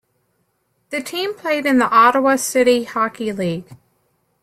[0.89, 3.77] The team played in the Ottawa City Hockey League.